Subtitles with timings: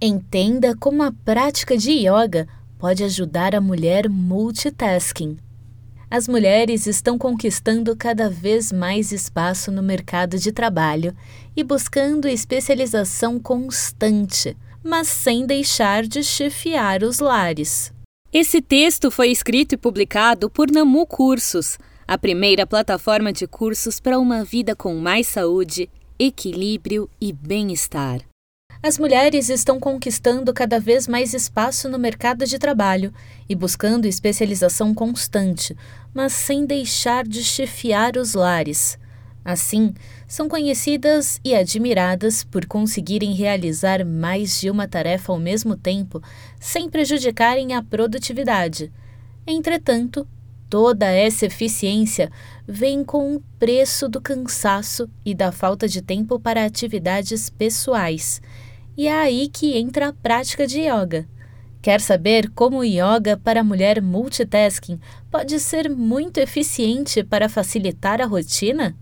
[0.00, 2.46] Entenda como a prática de yoga
[2.78, 5.38] pode ajudar a mulher multitasking.
[6.10, 11.16] As mulheres estão conquistando cada vez mais espaço no mercado de trabalho
[11.56, 14.54] e buscando especialização constante,
[14.84, 17.90] mas sem deixar de chefiar os lares.
[18.30, 24.18] Esse texto foi escrito e publicado por Namu Cursos, a primeira plataforma de cursos para
[24.18, 25.88] uma vida com mais saúde,
[26.18, 28.20] equilíbrio e bem-estar.
[28.86, 33.12] As mulheres estão conquistando cada vez mais espaço no mercado de trabalho
[33.48, 35.76] e buscando especialização constante,
[36.14, 38.96] mas sem deixar de chefiar os lares.
[39.44, 39.92] Assim,
[40.28, 46.22] são conhecidas e admiradas por conseguirem realizar mais de uma tarefa ao mesmo tempo
[46.60, 48.92] sem prejudicarem a produtividade.
[49.44, 50.24] Entretanto,
[50.70, 52.30] toda essa eficiência
[52.68, 58.40] vem com o preço do cansaço e da falta de tempo para atividades pessoais.
[58.96, 61.28] E é aí que entra a prática de yoga.
[61.82, 64.98] Quer saber como o yoga para mulher multitasking
[65.30, 68.96] pode ser muito eficiente para facilitar a rotina?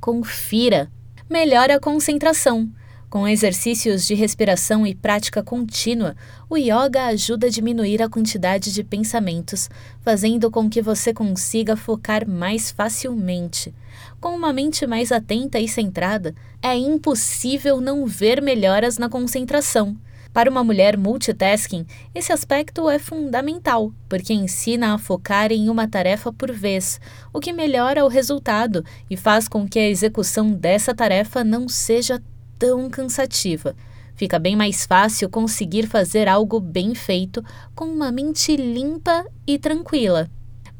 [0.00, 0.90] Confira!
[1.28, 2.70] Melhora a concentração.
[3.14, 6.16] Com exercícios de respiração e prática contínua,
[6.50, 9.70] o yoga ajuda a diminuir a quantidade de pensamentos,
[10.00, 13.72] fazendo com que você consiga focar mais facilmente.
[14.20, 19.96] Com uma mente mais atenta e centrada, é impossível não ver melhoras na concentração.
[20.32, 26.32] Para uma mulher multitasking, esse aspecto é fundamental, porque ensina a focar em uma tarefa
[26.32, 27.00] por vez,
[27.32, 32.20] o que melhora o resultado e faz com que a execução dessa tarefa não seja
[32.58, 33.74] tão cansativa.
[34.14, 40.30] Fica bem mais fácil conseguir fazer algo bem feito com uma mente limpa e tranquila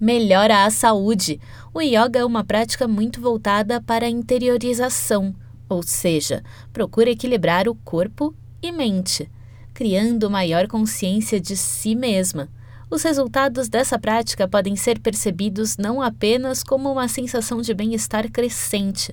[0.04, 1.40] melhora a saúde.
[1.72, 5.34] O yoga é uma prática muito voltada para a interiorização,
[5.68, 9.30] ou seja, procura equilibrar o corpo e mente,
[9.72, 12.48] criando maior consciência de si mesma.
[12.94, 19.12] Os resultados dessa prática podem ser percebidos não apenas como uma sensação de bem-estar crescente,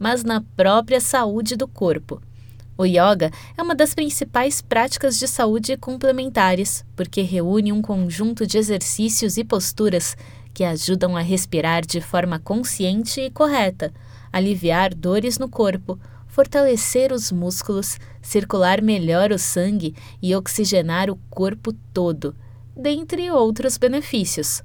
[0.00, 2.20] mas na própria saúde do corpo.
[2.76, 8.58] O yoga é uma das principais práticas de saúde complementares, porque reúne um conjunto de
[8.58, 10.16] exercícios e posturas
[10.52, 13.94] que ajudam a respirar de forma consciente e correta,
[14.32, 21.72] aliviar dores no corpo, fortalecer os músculos, circular melhor o sangue e oxigenar o corpo
[21.94, 22.34] todo,
[22.80, 24.62] dentre outros benefícios.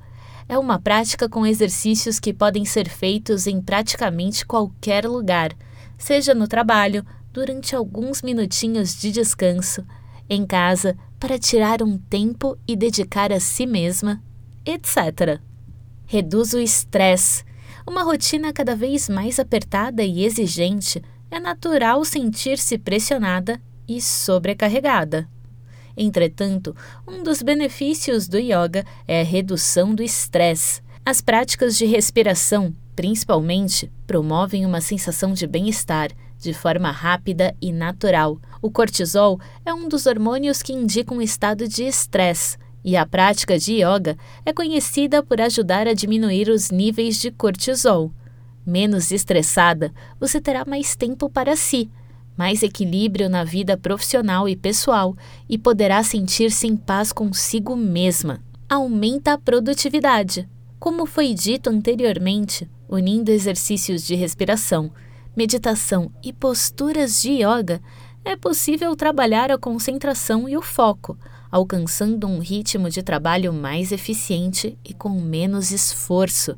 [0.48, 5.52] É uma prática com exercícios que podem ser feitos em praticamente qualquer lugar,
[5.98, 9.84] seja no trabalho, durante alguns minutinhos de descanso,
[10.30, 14.24] em casa, para tirar um tempo e dedicar a si mesma,
[14.66, 15.42] etc.
[16.06, 17.44] Reduz o estresse.
[17.86, 25.28] Uma rotina cada vez mais apertada e exigente, é natural sentir-se pressionada e sobrecarregada.
[25.98, 26.76] Entretanto,
[27.08, 30.82] um dos benefícios do yoga é a redução do estresse.
[31.06, 38.40] As práticas de respiração, principalmente, promovem uma sensação de bem-estar de forma rápida e natural.
[38.62, 43.58] O cortisol é um dos hormônios que indicam um estado de estresse, e a prática
[43.58, 48.12] de yoga é conhecida por ajudar a diminuir os níveis de cortisol.
[48.66, 51.90] Menos estressada, você terá mais tempo para si,
[52.38, 55.16] mais equilíbrio na vida profissional e pessoal
[55.47, 58.44] e poderá sentir-se em paz consigo mesma.
[58.69, 60.47] Aumenta a produtividade.
[60.79, 64.91] Como foi dito anteriormente, unindo exercícios de respiração,
[65.35, 67.81] meditação e posturas de yoga,
[68.23, 71.17] é possível trabalhar a concentração e o foco,
[71.52, 76.56] alcançando um ritmo de trabalho mais eficiente e com menos esforço.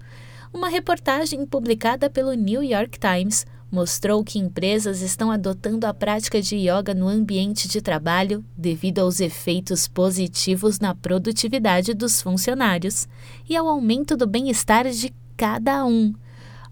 [0.54, 6.56] Uma reportagem publicada pelo New York Times mostrou que empresas estão adotando a prática de
[6.56, 13.08] yoga no ambiente de trabalho devido aos efeitos positivos na produtividade dos funcionários
[13.48, 16.14] e ao aumento do bem-estar de cada um.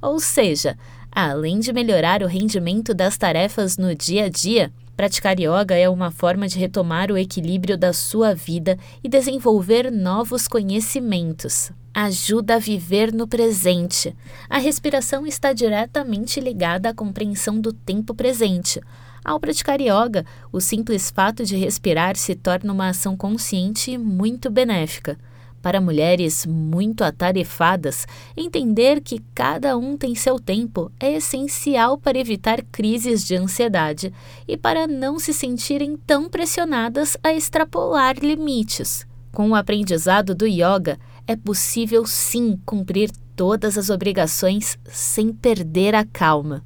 [0.01, 0.77] Ou seja,
[1.11, 6.11] além de melhorar o rendimento das tarefas no dia a dia, praticar yoga é uma
[6.11, 11.71] forma de retomar o equilíbrio da sua vida e desenvolver novos conhecimentos.
[11.97, 14.13] Ajuda a viver no presente.
[14.49, 18.81] A respiração está diretamente ligada à compreensão do tempo presente.
[19.23, 24.49] Ao praticar yoga, o simples fato de respirar se torna uma ação consciente e muito
[24.49, 25.17] benéfica.
[25.61, 28.05] Para mulheres muito atarefadas,
[28.35, 34.13] entender que cada um tem seu tempo é essencial para evitar crises de ansiedade
[34.45, 39.07] e para não se sentirem tão pressionadas a extrapolar limites.
[39.35, 40.97] Com o aprendizado do yoga,
[41.27, 46.63] é possível sim cumprir todas as obrigações sem perder a calma.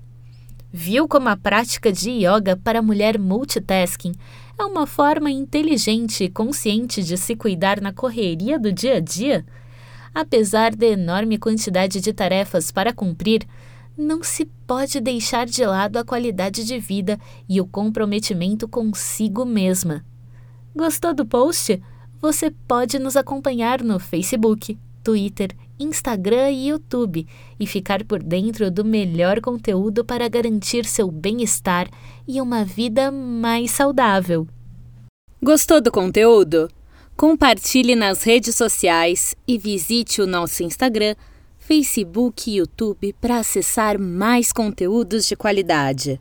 [0.71, 4.13] Viu como a prática de yoga para mulher multitasking
[4.56, 9.44] É uma forma inteligente e consciente de se cuidar na correria do dia a dia?
[10.13, 13.48] Apesar da enorme quantidade de tarefas para cumprir,
[13.98, 17.18] não se pode deixar de lado a qualidade de vida
[17.50, 20.06] e o comprometimento consigo mesma.
[20.75, 21.81] Gostou do post?
[22.21, 27.25] Você pode nos acompanhar no Facebook, Twitter, Instagram e YouTube
[27.60, 31.89] e ficar por dentro do melhor conteúdo para garantir seu bem-estar
[32.27, 34.48] e uma vida mais saudável.
[35.42, 36.69] Gostou do conteúdo?
[37.16, 41.16] Compartilhe nas redes sociais e visite o nosso Instagram,
[41.57, 46.18] Facebook e YouTube para acessar mais conteúdos de qualidade.